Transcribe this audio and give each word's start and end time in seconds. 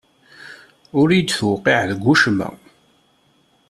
Ur 0.99 1.07
iyi-tuqqiɛ 1.11 1.81
deg 1.89 2.01
ucemma. 2.11 2.49